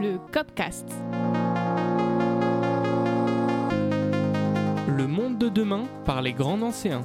[0.00, 0.88] le Copcast.
[4.88, 7.02] Le monde de demain par les grands anciens.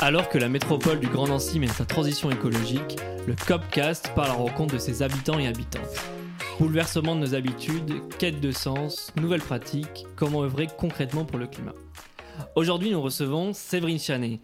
[0.00, 4.28] Alors que la métropole du Grand Nancy mène sa transition écologique, le Copcast part à
[4.28, 5.82] la rencontre de ses habitants et habitantes.
[6.60, 11.74] Bouleversement de nos habitudes, quête de sens, nouvelles pratiques, comment œuvrer concrètement pour le climat.
[12.54, 14.40] Aujourd'hui, nous recevons Séverine Chanet.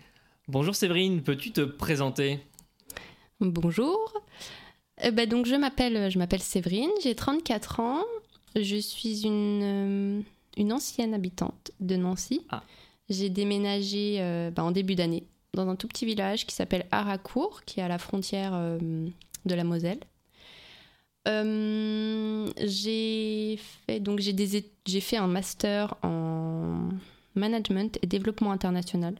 [0.49, 2.39] Bonjour Séverine, peux-tu te présenter?
[3.41, 4.13] Bonjour.
[5.05, 8.03] Euh, bah, donc je m'appelle je m'appelle Séverine, j'ai 34 ans.
[8.57, 10.21] Je suis une, euh,
[10.57, 12.43] une ancienne habitante de Nancy.
[12.51, 12.63] Ah.
[13.09, 17.65] J'ai déménagé euh, bah, en début d'année dans un tout petit village qui s'appelle Haracourt,
[17.65, 20.01] qui est à la frontière de la Moselle.
[22.59, 26.89] J'ai fait donc j'ai des é- j'ai fait un master en
[27.35, 29.15] management et développement international.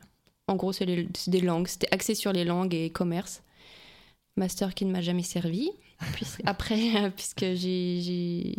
[0.49, 3.43] En gros, c'est des langues, c'était axé sur les langues et commerce.
[4.37, 5.71] Master qui ne m'a jamais servi.
[6.13, 8.55] Puisque, après, puisque j'ai, j'ai-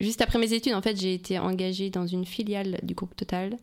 [0.00, 3.56] Juste après mes études, en fait, j'ai été engagée dans une filiale du groupe Total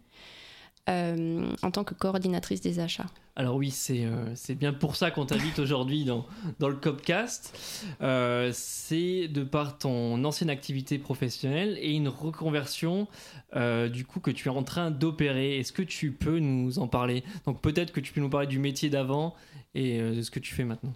[0.89, 3.07] euh, en tant que coordinatrice des achats.
[3.35, 6.25] Alors oui, c'est euh, bien pour ça qu'on t'invite aujourd'hui dans,
[6.59, 7.57] dans le Copcast.
[8.01, 13.07] Euh, c'est de par ton ancienne activité professionnelle et une reconversion
[13.55, 15.59] euh, du coup que tu es en train d'opérer.
[15.59, 17.23] Est-ce que tu peux nous en parler?
[17.45, 19.33] Donc peut-être que tu peux nous parler du métier d'avant
[19.75, 20.93] et de ce que tu fais maintenant.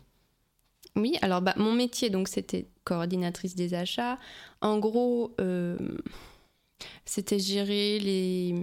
[0.97, 4.17] Oui, alors bah, mon métier, donc c'était coordinatrice des achats.
[4.61, 5.35] En gros,
[7.05, 8.55] c'était gérer les,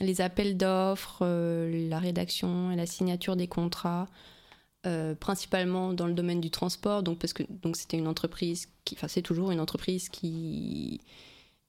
[0.00, 4.06] les appels d'offres, euh, la rédaction et la signature des contrats,
[4.86, 7.02] euh, principalement dans le domaine du transport.
[7.02, 11.00] Donc parce que donc c'était une entreprise, qui, enfin c'est toujours une entreprise qui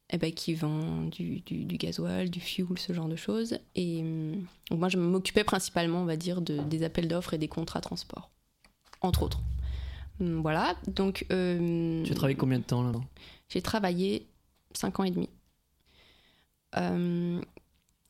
[0.10, 3.60] eh ben, qui vend du, du, du gasoil, du fuel, ce genre de choses.
[3.76, 4.36] Et euh,
[4.70, 7.82] donc moi, je m'occupais principalement, on va dire, de, des appels d'offres et des contrats
[7.82, 8.30] transport,
[9.02, 9.42] entre autres.
[10.22, 12.92] Hum, Voilà, donc euh, Tu as travaillé combien de temps là
[13.50, 14.28] j'ai travaillé
[14.74, 15.30] 5 ans et demi.
[16.76, 17.42] Euh,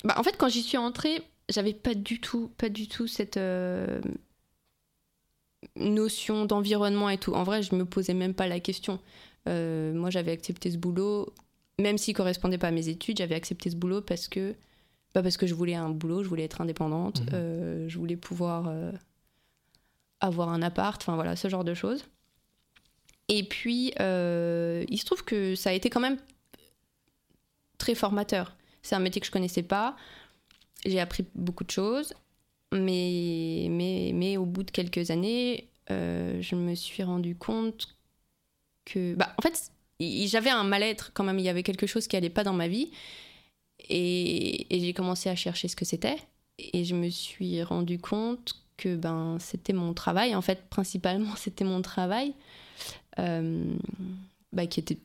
[0.03, 3.37] bah, en fait, quand j'y suis entrée, j'avais pas du tout, pas du tout cette
[3.37, 4.01] euh,
[5.75, 7.33] notion d'environnement et tout.
[7.33, 8.99] En vrai, je me posais même pas la question.
[9.47, 11.33] Euh, moi, j'avais accepté ce boulot,
[11.79, 14.55] même s'il correspondait pas à mes études, j'avais accepté ce boulot parce que,
[15.13, 17.87] bah, parce que je voulais un boulot, je voulais être indépendante, Mhm.
[17.87, 18.71] je voulais pouvoir
[20.19, 22.03] avoir un appart, enfin voilà, ce genre de choses.
[23.29, 26.17] Et puis, euh, il se trouve que ça a été quand même
[27.77, 28.55] très formateur.
[28.81, 29.95] C'est un métier que je connaissais pas.
[30.85, 32.13] J'ai appris beaucoup de choses.
[32.73, 37.97] Mais, mais, mais au bout de quelques années, euh, je me suis rendu compte
[38.85, 39.15] que.
[39.15, 41.39] Bah, en fait, j'avais un mal-être quand même.
[41.39, 42.91] Il y avait quelque chose qui allait pas dans ma vie.
[43.89, 46.17] Et, et j'ai commencé à chercher ce que c'était.
[46.57, 50.35] Et je me suis rendu compte que ben, c'était mon travail.
[50.35, 52.33] En fait, principalement, c'était mon travail
[53.19, 53.65] euh,
[54.53, 54.99] bah, qui était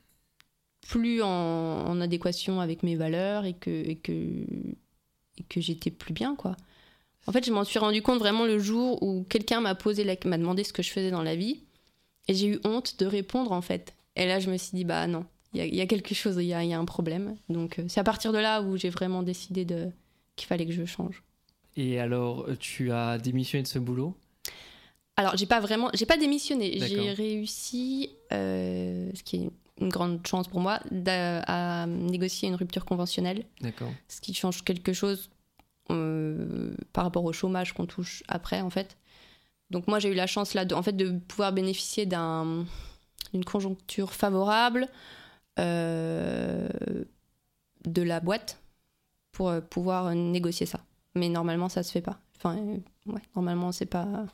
[0.88, 6.12] plus en, en adéquation avec mes valeurs et que, et que, et que j'étais plus
[6.12, 6.56] bien, quoi.
[7.26, 10.16] En fait, je m'en suis rendu compte vraiment le jour où quelqu'un m'a posé la,
[10.24, 11.60] m'a demandé ce que je faisais dans la vie
[12.28, 13.94] et j'ai eu honte de répondre, en fait.
[14.16, 16.14] Et là, je me suis dit, bah non, il y a, il y a quelque
[16.14, 17.36] chose, il y a, il y a un problème.
[17.48, 19.90] Donc, euh, c'est à partir de là où j'ai vraiment décidé de,
[20.36, 21.22] qu'il fallait que je change.
[21.76, 24.16] Et alors, tu as démissionné de ce boulot?
[25.16, 26.78] Alors, j'ai pas vraiment, j'ai pas démissionné.
[26.80, 29.50] J'ai réussi, euh, ce qui est
[29.80, 33.90] une grande chance pour moi, à négocier une rupture conventionnelle, D'accord.
[34.08, 35.30] ce qui change quelque chose
[35.90, 38.96] euh, par rapport au chômage qu'on touche après, en fait.
[39.70, 42.66] Donc moi, j'ai eu la chance là, de, en fait, de pouvoir bénéficier d'un-
[43.32, 44.88] d'une conjoncture favorable
[45.58, 46.68] euh,
[47.86, 48.60] de la boîte
[49.32, 50.80] pour euh, pouvoir négocier ça.
[51.14, 52.20] Mais normalement, ça se fait pas.
[52.36, 52.56] Enfin,
[53.06, 54.26] ouais, normalement, c'est pas.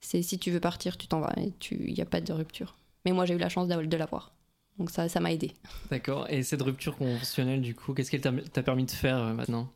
[0.00, 2.76] C'est si tu veux partir, tu t'en vas et il n'y a pas de rupture.
[3.04, 4.32] Mais moi, j'ai eu la chance de l'avoir.
[4.78, 5.52] Donc ça ça m'a aidé.
[5.90, 6.26] D'accord.
[6.30, 9.68] Et cette rupture conventionnelle, du coup, qu'est-ce qu'elle t'a permis de faire euh, maintenant?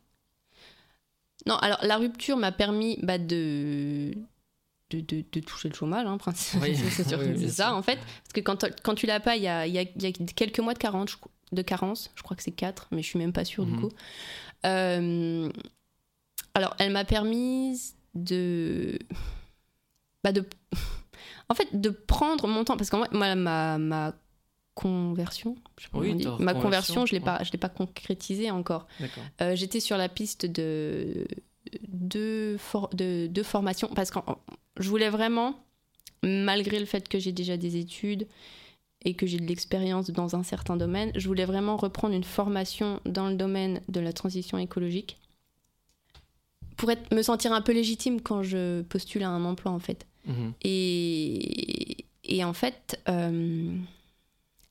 [1.45, 4.13] Non, alors la rupture m'a permis bah, de,
[4.89, 6.75] de, de, de toucher le chômage, hein, principalement.
[6.75, 6.75] Oui.
[6.91, 7.75] c'est sûr Oui, que bien c'est ça, sûr.
[7.75, 7.95] en fait.
[7.97, 10.11] Parce que quand, quand tu l'as pas, il y a, y, a, il y a
[10.11, 11.17] quelques mois de carence,
[11.53, 12.11] de carence.
[12.15, 13.75] Je crois que c'est 4, mais je suis même pas sûre Mhm.
[13.75, 13.89] du coup.
[14.65, 15.49] Euh,
[16.55, 18.99] alors, elle m'a permis de,
[20.25, 20.43] bah, de.
[21.49, 22.77] En fait, de prendre mon temps.
[22.77, 24.13] Parce que moi, ma, ma
[24.75, 27.51] conversion, je sais pas Oui, comment on dit, ta ma conversion, je l'ai pas, je
[27.51, 28.87] l'ai pas concrétisée encore.
[29.41, 31.25] Euh, j'étais sur la piste de
[31.87, 34.19] de, for- de, de formation parce que
[34.79, 35.55] je voulais vraiment,
[36.23, 38.27] malgré le fait que j'ai déjà des études
[39.03, 42.99] et que j'ai de l'expérience dans un certain domaine, je voulais vraiment reprendre une formation
[43.05, 45.19] dans le domaine de la transition écologique
[46.77, 50.07] pour être, me sentir un peu légitime quand je postule à un emploi en fait.
[50.29, 50.53] Mhm.
[50.61, 53.75] Et, et en fait, euh,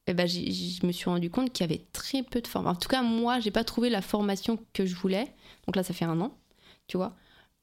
[0.07, 2.77] eh ben, je me suis rendu compte qu'il y avait très peu de formations.
[2.77, 5.27] En tout cas, moi, j'ai pas trouvé la formation que je voulais.
[5.67, 6.33] Donc là, ça fait un an,
[6.87, 7.15] tu vois.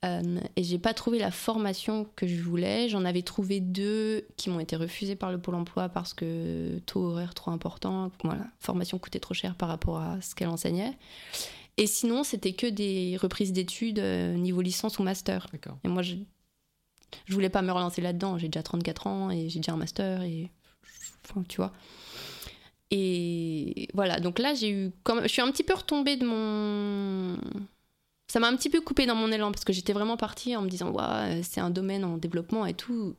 [0.04, 2.90] Euh, et j'ai pas trouvé la formation que je voulais.
[2.90, 7.06] J'en avais trouvé deux qui m'ont été refusées par le Pôle emploi parce que taux
[7.06, 8.12] horaire trop important.
[8.24, 10.96] Voilà, formation coûtait trop cher par rapport à ce qu'elle enseignait.
[11.78, 15.48] Et sinon, c'était que des reprises d'études euh, niveau licence ou master.
[15.52, 15.78] D'accord.
[15.84, 16.16] Et moi, je,
[17.26, 18.38] je voulais pas me relancer là-dedans.
[18.38, 20.52] J'ai déjà 34 ans et j'ai déjà un master et.
[21.50, 21.72] Tu vois.
[22.92, 24.92] Et voilà, donc là, j'ai eu.
[25.04, 27.38] Comme, je suis un petit peu retombée de mon.
[28.32, 30.62] Ça m'a un petit peu coupé dans mon élan parce que j'étais vraiment partie en
[30.62, 33.16] me disant, ouais, c'est un domaine en développement et tout.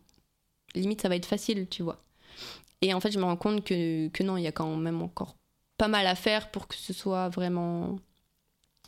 [0.74, 2.02] Limite, ça va être facile, tu vois.
[2.82, 5.02] Et en fait, je me rends compte que, que non, il y a quand même
[5.02, 5.36] encore
[5.78, 7.98] pas mal à faire pour que ce soit vraiment.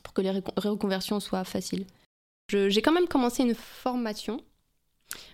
[0.02, 1.86] pour que les reconversions soient faciles.
[2.48, 4.40] J'ai quand même commencé une formation,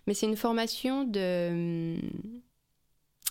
[0.07, 1.97] mais c'est une formation de.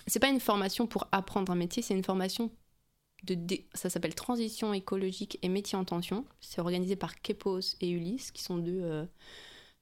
[0.08, 2.52] C'est pas une formation pour apprendre un métier, c'est une formation
[3.24, 3.38] de.
[3.74, 6.26] Ça s'appelle Transition écologique et métier en tension.
[6.42, 9.06] C'est organisé par Kepos et Ulysse, qui sont deux euh,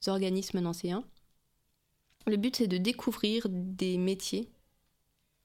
[0.08, 1.04] organismes nancéens.
[2.28, 4.48] Le but, c'est de découvrir des métiers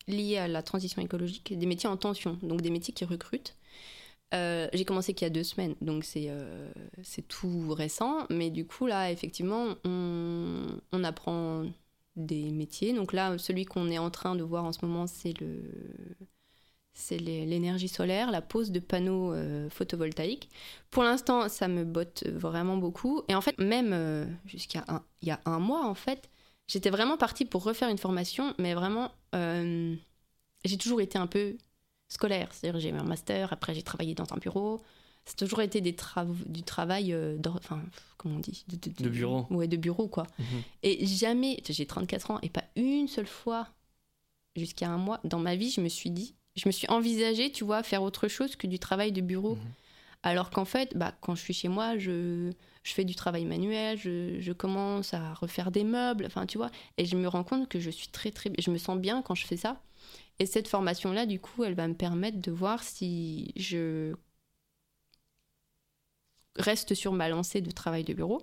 [0.08, 3.56] liés à la transition écologique, des métiers en tension, donc des métiers qui recrutent.
[4.34, 6.68] Euh, j'ai commencé qu'il y a deux semaines, donc c'est euh,
[7.28, 8.26] tout récent.
[8.30, 11.64] Mais du coup, là, effectivement, on, on apprend
[12.16, 12.92] des métiers.
[12.92, 15.34] Donc là, celui qu'on est en train de voir en ce moment, c'est
[17.18, 20.48] l'énergie solaire, la pose de panneaux euh, photovoltaïques.
[20.90, 23.22] Pour l'instant, ça me botte vraiment beaucoup.
[23.28, 24.84] Et en fait, même euh, jusqu'à
[25.22, 26.30] il y a un mois, en fait,
[26.66, 29.12] j'étais vraiment partie pour refaire une formation, mais vraiment,
[30.64, 31.56] j'ai toujours été un peu
[32.08, 32.48] scolaire.
[32.52, 34.82] C'est-à-dire, j'ai eu un master, après j'ai travaillé dans un bureau.
[35.28, 37.82] A toujours été des travaux, du travail, euh, enfin,
[38.16, 38.64] comment on dit?
[38.68, 39.46] De bureau.
[39.50, 40.26] Ouais, de bureau, quoi.
[40.38, 40.62] Mhm.
[40.84, 43.68] Et jamais, j'ai 34 ans, et pas une seule fois,
[44.54, 47.64] jusqu'à un mois, dans ma vie, je me suis dit, je me suis envisagée, tu
[47.64, 49.56] vois, faire autre chose que du travail de bureau.
[49.56, 49.62] Mhm.
[50.22, 52.50] Alors qu'en fait, bah, quand je suis chez moi, je,
[52.82, 56.70] je fais du travail manuel, je, je commence à refaire des meubles, enfin, tu vois,
[56.98, 59.34] et je me rends compte que je suis très, très, je me sens bien quand
[59.34, 59.80] je fais ça.
[60.38, 64.14] Et cette formation-là, du coup, elle va me permettre de voir si je
[66.56, 68.42] reste sur ma lancée de travail de bureau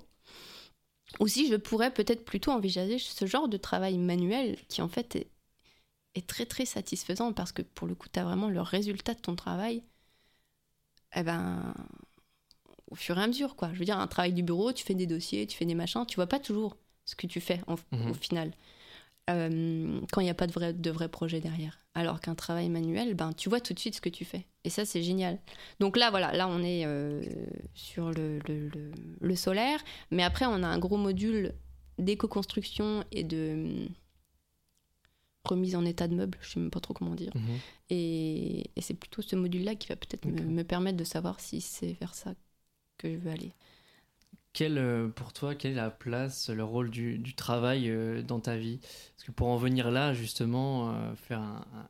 [1.20, 5.16] ou si je pourrais peut-être plutôt envisager ce genre de travail manuel qui en fait
[5.16, 5.30] est,
[6.16, 9.20] est très très satisfaisant parce que pour le coup tu as vraiment le résultat de
[9.20, 9.84] ton travail
[11.16, 11.74] eh ben
[12.90, 14.94] au fur et à mesure quoi je veux dire un travail du bureau tu fais
[14.96, 17.76] des dossiers tu fais des machins tu vois pas toujours ce que tu fais en-
[17.92, 18.12] Mhm.
[18.12, 18.52] au final
[19.30, 21.80] euh, quand il n'y a pas de vrai, de vrai projet derrière.
[21.96, 24.48] Alors qu'un travail manuel, ben, tu vois tout de suite ce que tu fais.
[24.64, 25.40] Et ça, c'est génial.
[25.80, 27.22] Donc là, voilà, là, on est euh,
[27.74, 28.92] sur le, le- le-
[29.22, 29.80] le solaire.
[30.12, 31.54] Mais après, on a un gros module
[32.00, 33.90] d'éco-construction et de hum,
[35.46, 36.38] remise en état de meubles.
[36.42, 37.32] Je sais même pas trop comment dire.
[37.36, 37.60] Mhm.
[37.90, 41.94] Et, et c'est plutôt ce module-là qui va peut-être me permettre de savoir si c'est
[42.00, 42.34] vers ça
[42.98, 43.54] que je veux aller.
[44.54, 48.56] Quelle, euh, pour toi, quelle est la place, le rôle du, travail euh, dans ta
[48.56, 48.78] vie?
[48.78, 51.42] Parce que pour en venir là, justement, euh, faire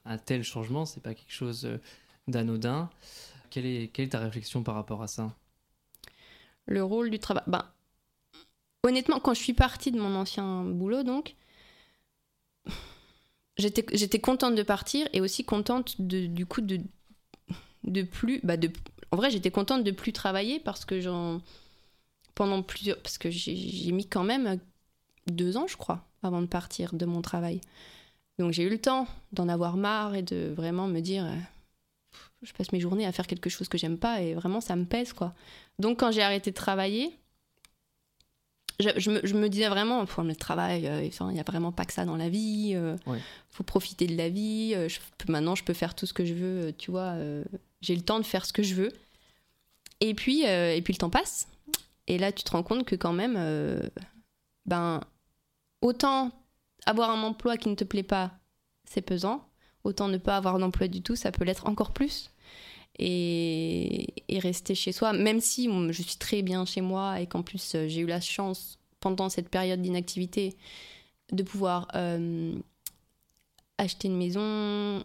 [0.05, 1.67] un, tel changement, c'est pas quelque chose
[2.29, 2.89] d'anodin.
[3.49, 5.35] Quelle est, quelle est ta réflexion par rapport à ça?
[6.65, 7.43] Le rôle du travail.
[7.47, 7.65] Ben,
[8.83, 11.35] honnêtement, quand je suis partie de mon ancien boulot, donc,
[13.57, 16.79] j'étais j'étais contente de partir et aussi contente de, du coup de,
[17.83, 18.39] de plus.
[18.43, 18.71] Bah de,
[19.11, 21.41] en vrai, j'étais contente de plus travailler parce que j'en.
[22.35, 22.97] Pendant plusieurs.
[23.01, 24.59] Parce que j'ai mis quand même
[25.27, 27.61] deux ans, je crois, avant de partir de mon travail.
[28.39, 31.25] Donc j'ai eu le temps d'en avoir marre et de vraiment me dire.
[31.25, 31.35] euh,
[32.41, 34.85] je passe mes journées à faire quelque chose que j'aime pas et vraiment ça me
[34.85, 35.33] pèse quoi.
[35.79, 37.15] Donc quand j'ai arrêté de travailler,
[38.79, 41.85] je, je me, je me disais vraiment, le travail, euh, il n'y a vraiment pas
[41.85, 42.71] que ça dans la vie.
[42.75, 43.19] euh, Ouais.
[43.51, 44.73] faut profiter de la vie.
[44.75, 46.73] euh, je peux- maintenant, je peux faire tout ce que je veux.
[46.77, 47.15] tu vois,
[47.81, 48.91] j'ai le temps de faire ce que je veux.
[50.01, 51.47] Et puis, et puis le temps passe.
[52.07, 53.79] Et là, tu te rends compte que quand même, euh,
[54.65, 55.01] ben,
[55.81, 56.31] autant
[56.85, 58.31] avoir un emploi qui ne te plaît pas,
[58.85, 59.47] c'est pesant.
[59.83, 62.31] Autant ne pas avoir d'emploi du tout, ça peut l'être encore plus
[62.99, 67.75] et, rester chez soi, même si je suis très bien chez moi et qu'en plus
[67.75, 70.57] euh, j'ai eu la chance pendant cette période d'inactivité
[71.31, 72.53] de pouvoir euh,
[73.77, 75.03] acheter une maison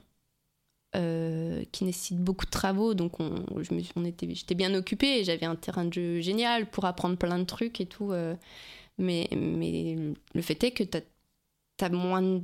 [0.99, 4.75] euh, qui nécessite beaucoup de travaux, donc on, je me suis- on était, j'étais bien
[4.75, 8.13] occupée, et j'avais un terrain de jeu génial pour apprendre plein de trucs et tout,
[8.13, 8.35] euh,
[8.99, 9.97] mais, mais
[10.35, 10.99] le fait est que tu
[11.85, 12.43] as, moins de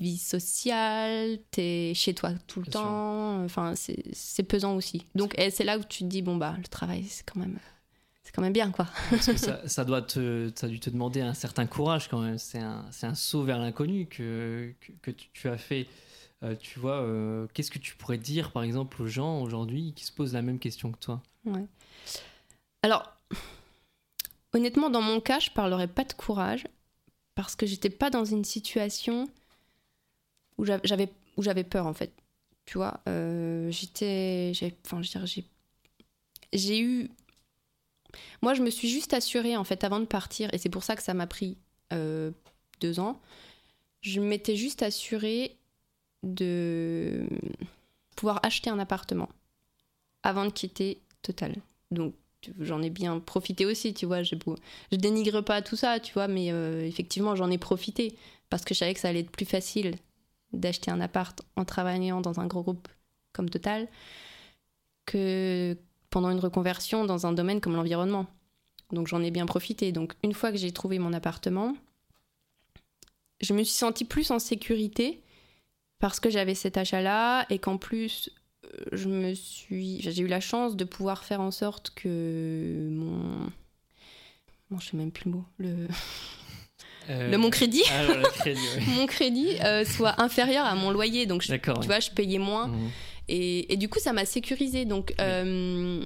[0.00, 2.80] vie sociale, t'es chez toi tout le Bien sûr.
[2.80, 5.06] temps, enfin c'est pesant aussi.
[5.14, 7.58] Donc c'est là où tu te dis bon bah le travail c'est quand même
[8.24, 8.86] c'est quand même bien, quoi.
[9.10, 12.20] Parce que ça, ça doit te, ça a dû te demander un certain courage quand
[12.20, 12.38] même.
[12.38, 15.86] C'est un, un saut vers l'inconnu que, que, tu as fait.
[16.42, 20.04] Euh, tu vois, euh, qu'est-ce que tu pourrais dire, par exemple, aux gens aujourd'hui qui
[20.04, 21.22] se posent la même question que toi?
[21.44, 21.66] Ouais.
[22.82, 23.12] Alors,
[24.52, 26.66] honnêtement, dans mon cas, je parlerais pas de courage
[27.36, 29.28] parce que j'étais pas dans une situation
[30.58, 32.12] où j'av- j'avais où j'avais peur en fait.
[32.66, 34.52] Tu vois, euh, j'étais,
[34.84, 35.44] enfin, je veux dire, j'ai,
[36.52, 37.10] j'ai eu,
[38.42, 40.96] moi, je me suis juste assurée en fait avant de partir, et c'est pour ça
[40.96, 41.56] que ça m'a pris
[42.80, 43.20] deux ans.
[44.00, 45.56] Je m'étais juste assurée
[46.22, 47.26] de
[48.16, 49.28] pouvoir acheter un appartement
[50.22, 51.54] avant de quitter Total.
[51.92, 52.14] Donc
[52.58, 54.22] j'en ai bien profité aussi, tu vois.
[54.44, 54.56] beau-
[54.90, 58.16] Je dénigre pas tout ça, tu vois, mais euh, effectivement j'en ai profité
[58.50, 59.94] parce que je savais que ça allait être plus facile
[60.52, 62.88] d'acheter un appart en travaillant dans un gros groupe
[63.32, 63.88] comme Total
[65.06, 65.76] que
[66.10, 68.26] pendant une reconversion dans un domaine comme l'environnement.
[68.90, 69.92] Donc j'en ai bien profité.
[69.92, 71.74] Donc une fois que j'ai trouvé mon appartement,
[73.40, 75.21] je me suis sentie plus en sécurité
[76.02, 78.28] parce que j'avais cet achat-là et qu'en plus
[78.64, 83.48] euh, je me suis j'ai eu la chance de pouvoir faire en sorte que mon
[84.70, 85.86] bon, je sais même plus le mot le,
[87.10, 88.84] Euh, le mon crédit Ah, le crédit, ouais.
[88.96, 92.68] mon crédit euh, soit inférieur à mon loyer donc je- tu vois je payais moins
[92.68, 92.90] Mhm.
[93.28, 94.84] et, et du coup, ça m'a sécurisé.
[94.84, 96.02] Donc, euh,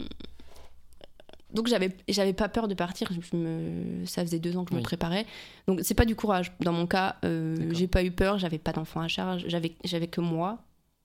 [1.52, 3.08] donc j'avais, j'avais pas peur de partir.
[3.12, 5.26] Je me, ça faisait deux ans que je me préparais.
[5.66, 6.52] Donc, c'est pas du courage.
[6.60, 8.38] Dans mon cas, euh, j'ai pas eu peur.
[8.38, 9.44] J'avais pas d'enfant à charge.
[9.46, 10.58] J'avais, j'avais que moi.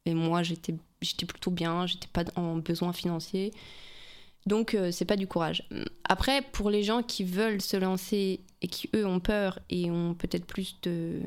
[0.05, 1.86] Et moi, j'étais, j'étais plutôt bien.
[1.86, 3.53] J'étais pas en besoin financier.
[4.48, 5.63] Donc, euh, c'est pas du courage.
[6.10, 10.15] Après, pour les gens qui veulent se lancer et qui, eux, ont peur et ont
[10.15, 11.19] peut-être plus de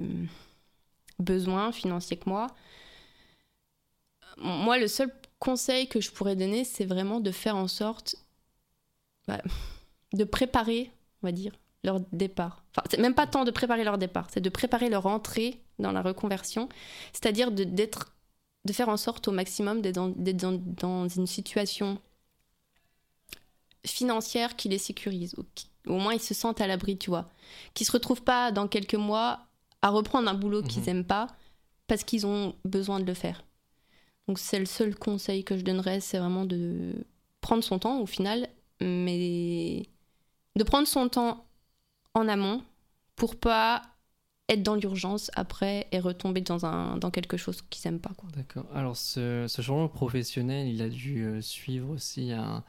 [1.21, 2.49] besoins financiers que moi,
[4.39, 8.17] moi, le seul conseil que je pourrais donner, c'est vraiment de faire en sorte
[10.13, 10.91] de préparer,
[11.23, 11.53] on va dire,
[11.83, 12.63] leur départ.
[12.71, 15.93] Enfin, c'est même pas tant de préparer leur départ, c'est de préparer leur entrée dans
[15.93, 16.69] la reconversion,
[17.13, 18.15] c'est-à-dire de, d'être,
[18.65, 21.99] de faire en sorte au maximum d'être dans, d'être dans- dans une situation
[23.87, 27.29] financière qui les sécurise, ou qui- au moins ils se sentent à l'abri, tu vois,
[27.75, 29.41] qui se retrouvent pas dans quelques mois
[29.83, 30.89] à reprendre un boulot qu'ils Mhm.
[30.89, 31.27] aiment pas
[31.87, 33.45] parce qu'ils ont besoin de le faire.
[34.27, 36.95] Donc c'est le seul conseil que je donnerais, c'est vraiment de
[37.43, 38.49] prendre son temps au final,
[38.85, 39.83] mais
[40.57, 41.45] de prendre son temps
[42.15, 42.63] en amont
[43.17, 43.83] pour pas
[44.49, 48.13] être dans l'urgence après et retomber dans, un, dans quelque chose qu'ils aiment pas.
[48.37, 48.67] D'accord.
[48.75, 52.63] Alors, ce, ce changement professionnel, il a dû euh, suivre aussi un,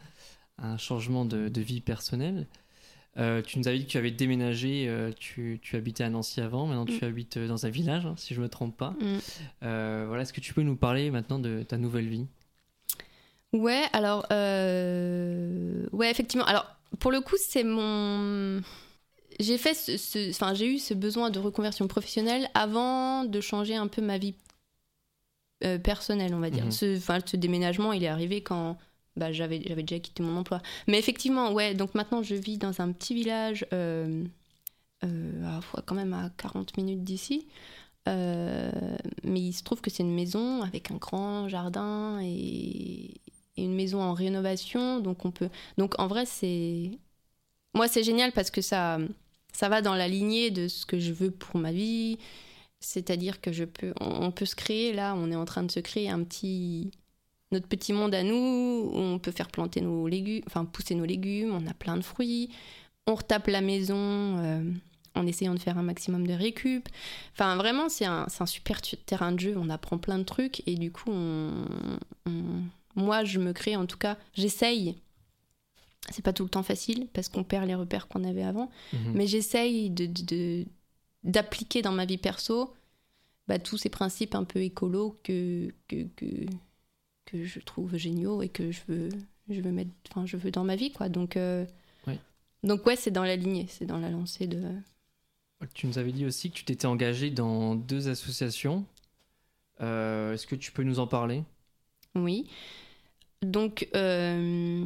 [0.57, 2.47] un changement de, de vie personnelle.
[3.17, 6.41] Euh, tu nous avais dit que tu avais déménagé, euh, tu, tu habitais à Nancy
[6.41, 7.07] avant, maintenant tu Mm.
[7.07, 8.91] habites dans un village, hein, si je ne me trompe pas.
[8.99, 9.17] Mm.
[9.63, 12.25] Euh, voilà, Est-ce que tu peux nous parler maintenant de ta nouvelle vie?
[13.55, 16.45] Ouais, alors, euh, ouais, effectivement.
[16.45, 16.65] Alors,
[16.99, 18.61] pour le coup, c'est mon.
[19.39, 23.75] J'ai fait ce, ce- enfin, j'ai eu ce besoin de reconversion professionnelle avant de changer
[23.75, 24.35] un peu ma vie
[25.63, 26.65] euh, personnelle, on va dire.
[26.65, 26.71] Mhm.
[26.71, 28.77] Ce, enfin, ce déménagement, il est arrivé quand
[29.15, 30.61] bah, j'avais, j'avais déjà quitté mon emploi.
[30.87, 34.23] Mais effectivement, ouais, donc maintenant, je vis dans un petit village, euh,
[35.03, 37.47] euh, fois quand même à 40 minutes d'ici.
[38.07, 38.71] Euh,
[39.23, 43.15] mais il se trouve que c'est une maison avec un grand jardin et,
[43.57, 44.99] une maison en rénovation.
[44.99, 45.49] Donc, on peut...
[45.77, 46.91] donc en vrai, c'est.
[47.73, 48.99] Moi, c'est génial parce que ça,
[49.53, 52.17] ça va dans la lignée de ce que je veux pour ma vie.
[52.79, 55.79] C'est-à-dire que je peux, on, peut se créer, là, on est en train de se
[55.79, 56.91] créer un petit.
[57.51, 58.35] Notre petit monde à nous,
[58.93, 62.01] où on peut faire planter nos légumes, enfin pousser nos légumes, on a plein de
[62.01, 62.49] fruits,
[63.07, 63.95] on retape la maison
[64.39, 64.63] euh,
[65.15, 66.89] en essayant de faire un maximum de récup.
[67.33, 69.55] Enfin, vraiment, c'est un, un super terrain de jeu.
[69.57, 71.65] On apprend plein de trucs et du coup, on-
[72.95, 74.95] moi, je me crée, en tout cas, j'essaye.
[76.11, 79.13] C'est pas tout le temps facile parce qu'on perd les repères qu'on avait avant, Mhm.
[79.15, 80.65] mais j'essaye de,
[81.23, 82.73] d'appliquer dans ma vie perso
[83.47, 86.25] bah, tous ces principes un peu écolos que, que, que,
[87.25, 89.09] que je trouve géniaux et que je veux,
[89.49, 91.09] je veux mettre, enfin, je veux dans ma vie, quoi.
[91.09, 91.65] Donc, euh,
[92.07, 92.19] Ouais.
[92.63, 94.61] donc ouais, c'est dans la lignée, c'est dans la lancée de.
[95.73, 98.85] Tu nous avais dit aussi que tu t'étais engagé dans deux associations.
[99.81, 101.43] Euh, Est-ce que tu peux nous en parler?
[102.13, 102.47] Oui.
[103.41, 104.85] Donc, euh,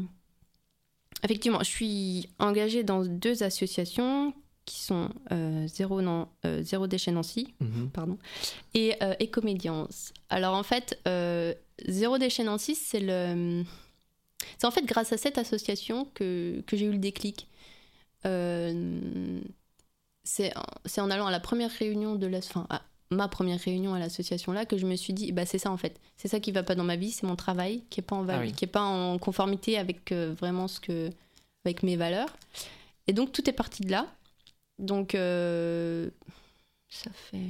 [1.23, 4.33] effectivement, je suis engagée dans deux associations
[4.65, 7.89] qui sont euh, Zéro, Nan- euh, Zéro Déchet Nancy Mhm.
[7.91, 8.17] pardon,
[8.73, 10.13] et Écomédiance.
[10.29, 10.99] Alors en fait,
[11.87, 13.63] Zéro Déchet Nancy, c'est le...
[14.57, 17.47] C'est en fait grâce à cette association que, que j'ai eu le déclic.
[20.23, 22.37] C'est en- c'est en allant à la première réunion de la...
[22.39, 22.67] Enfin,
[23.11, 25.77] ma première réunion à l'association là que je me suis dit, bah c'est ça en
[25.77, 25.99] fait.
[26.17, 28.27] C'est ça qui va pas dans ma vie, c'est mon travail qui est pas en,
[28.29, 28.51] Ah oui.
[28.53, 31.09] qui est pas en conformité avec euh, vraiment ce que...
[31.65, 32.29] avec mes valeurs.
[33.07, 34.07] Et donc tout est parti de là.
[34.77, 36.09] Donc euh,
[36.89, 37.47] ça fait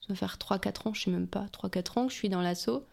[0.00, 2.40] ça va faire 3-4 ans, je sais même pas, 3-4 ans que je suis dans
[2.40, 2.86] l'assaut.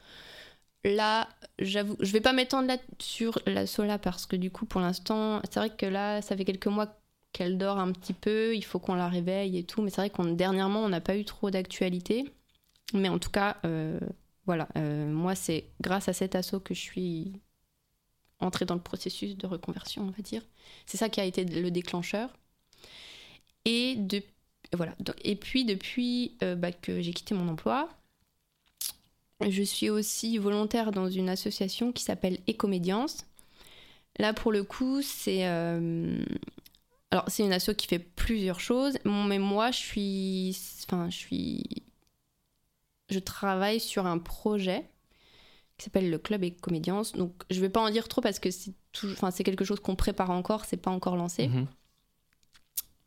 [0.84, 1.28] Là,
[1.58, 5.42] j'avoue, je vais pas m'étendre là sur l'assaut là parce que du coup, pour l'instant,
[5.50, 6.88] c'est vrai que là, ça fait quelques mois
[7.36, 10.10] qu'elle dort un petit peu, il faut qu'on la réveille et tout, mais c'est vrai
[10.10, 12.32] qu'on dernièrement, on n'a pas eu trop d'actualité.
[12.94, 14.00] Mais en tout cas, euh,
[14.46, 17.34] voilà, euh, moi, c'est grâce à cet assaut que je suis
[18.40, 20.44] entrée dans le processus de reconversion, on va dire.
[20.86, 22.30] C'est ça qui a été le déclencheur.
[23.66, 24.24] Et, de,
[24.72, 24.96] voilà.
[25.26, 27.90] Et puis, depuis euh, bah, que j'ai quitté mon emploi,
[29.46, 33.26] je suis aussi volontaire dans une association qui s'appelle Écomédiance.
[34.20, 35.44] Là, pour le coup, c'est.
[37.16, 40.58] Alors, c'est une asso qui fait plusieurs choses, mais moi, je suis.
[40.84, 41.64] Enfin, je suis.
[43.10, 44.84] Je travaille sur un projet
[45.78, 47.14] qui s'appelle le Club Écomédiance.
[47.14, 48.74] Donc, je vais pas en dire trop parce que c'est
[49.14, 51.48] enfin, quelque chose qu'on prépare encore, c'est pas encore lancé.
[51.48, 51.68] Mhm.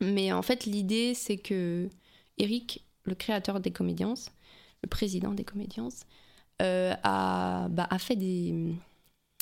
[0.01, 1.87] Mais en fait, l'idée, c'est que
[2.39, 4.31] Eric, le créateur des Comédiences,
[4.81, 6.07] le président des Comédiences,
[6.63, 8.73] euh, a, bah, a, fait des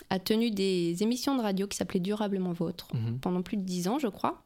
[0.10, 3.20] a tenu des émissions de radio qui s'appelaient Durablement Vôtre mhm.
[3.20, 4.44] pendant plus de dix ans, je crois,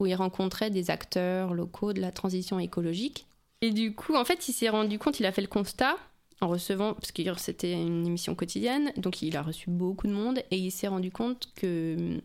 [0.00, 3.26] où il rencontrait des acteurs locaux de la transition écologique.
[3.60, 5.96] Et du coup, en fait, il s'est rendu compte, il a fait le constat
[6.40, 10.38] en recevant, parce que c'était une émission quotidienne, donc il a reçu beaucoup de monde,
[10.52, 12.20] et il s'est rendu compte que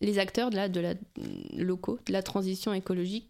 [0.00, 0.94] les acteurs de la, de la,
[1.56, 3.28] locaux de la transition écologique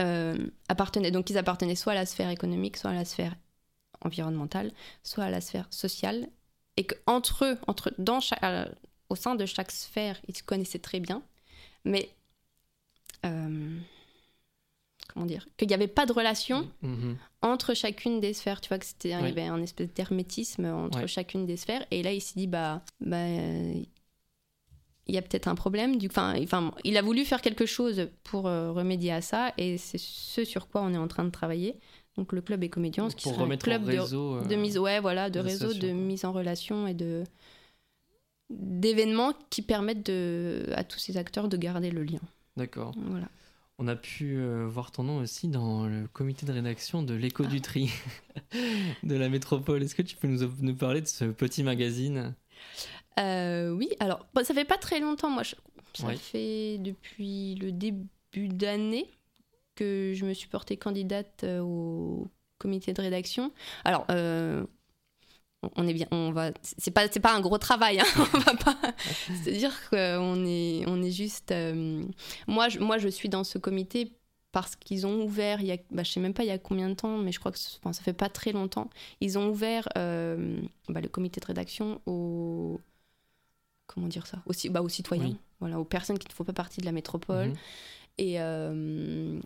[0.00, 0.34] euh,
[0.68, 3.36] appartenaient, donc ils appartenaient soit à la sphère économique, soit à la sphère
[4.02, 6.26] environnementale, soit à la sphère sociale,
[6.80, 8.64] et qu'entre eux, entre, dans euh,
[9.10, 11.22] au sein de chaque sphère, ils se connaissaient très bien,
[11.84, 12.08] mais
[13.26, 13.76] euh,
[15.12, 17.16] comment dire, qu'il n'y avait pas de relation mm-hmm.
[17.42, 18.62] entre chacune des sphères.
[18.62, 21.84] Tu vois que c'était il y avait un espèce d'hermétisme entre chacune des sphères.
[21.90, 23.26] Et là, il s'est dit bah, bah
[25.06, 25.98] il y a peut-être un problème.
[25.98, 29.76] Du, enfin, enfin, il a voulu faire quelque chose pour euh, remédier à ça, et
[29.76, 31.76] c'est ce sur quoi on est en train de travailler.
[32.16, 35.72] Donc le club Écomédiens, qui sera un club réseau, de, mise, ouais, voilà, de réseau,
[35.72, 37.24] de mise en relation et de
[38.50, 42.18] d'événements qui permettent de, à tous ces acteurs de garder le lien.
[42.56, 42.94] D'accord.
[43.06, 43.28] Voilà.
[43.78, 47.46] On a pu euh, voir ton nom aussi dans le comité de rédaction de l'écho
[47.46, 47.90] du tri
[49.02, 49.82] de la métropole.
[49.82, 52.34] Est-ce que tu peux nous, nous, parler de ce petit magazine?
[53.18, 55.44] Euh, Oui, alors ça fait pas très longtemps, moi.
[55.94, 59.06] ça fait depuis le début d'année
[59.80, 63.52] que je me suis portée candidate euh, au comité de rédaction.
[63.84, 64.06] Alors,
[65.76, 68.54] on est bien, on va, c'est pas, c'est pas un gros travail, hein, on va
[68.54, 68.76] pas,
[69.44, 72.02] c'est dire qu'on est, on est juste, euh,
[72.46, 74.12] moi, je, moi, je suis dans ce comité
[74.52, 76.58] parce qu'ils ont ouvert, il y a, bah, je sais même pas il y a
[76.58, 78.90] combien de temps, mais je crois que enfin, ça fait pas très longtemps,
[79.20, 82.80] ils ont ouvert euh, bah, le comité de rédaction aux,
[83.86, 86.80] comment dire ça, aussi, bah, aux citoyens, voilà, aux personnes qui ne font pas partie
[86.80, 87.56] de la métropole, mhm.
[88.18, 89.38] et euh,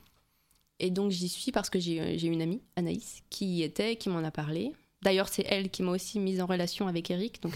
[0.78, 4.08] et donc j'y suis parce que j'ai, j'ai une amie, Anaïs, qui y était, qui
[4.08, 4.72] m'en a parlé.
[5.02, 7.42] D'ailleurs, c'est elle qui m'a aussi mise en relation avec Eric.
[7.42, 7.52] Donc,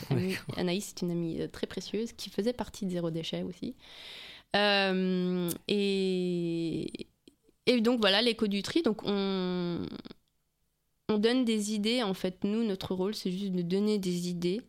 [0.59, 3.75] Anaïs, c'est une amie euh, très précieuse qui faisait partie de Zéro Déchet aussi.
[4.55, 7.07] Euh, et,
[7.65, 8.83] et donc, voilà, l'écho du tri.
[8.83, 9.81] Donc, on,
[11.09, 12.03] on donne des idées.
[12.03, 14.61] En fait, nous, notre rôle, c'est juste de donner des idées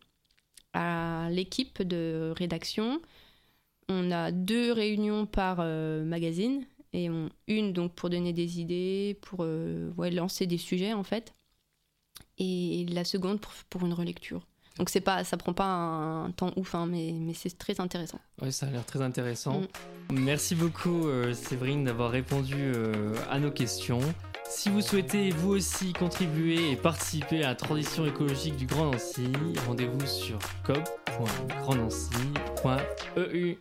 [0.72, 3.02] à l'équipe de rédaction.
[3.90, 9.18] On a deux réunions par euh, magazine et on, une donc pour donner des idées,
[9.22, 11.34] pour lancer des sujets en fait
[12.40, 14.40] et la seconde pour, une relecture.
[14.78, 18.18] Donc c'est pas, ça prend pas un, temps ouf, hein, mais, mais c'est très intéressant.
[18.40, 19.60] Oui, ça a l'air très intéressant.
[19.60, 19.66] Mm.
[20.12, 24.00] Merci beaucoup euh, Séverine d'avoir répondu euh, à nos questions.
[24.48, 29.30] Si vous souhaitez vous aussi contribuer et participer à la transition écologique du Grand Nancy,
[29.66, 33.58] rendez-vous sur cop.grandnancy.eu.